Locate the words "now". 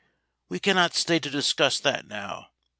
2.07-2.49